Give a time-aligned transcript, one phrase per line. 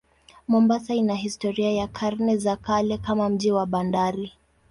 [0.47, 4.33] Mombasa ina historia ya karne za kale kama mji wa bandari.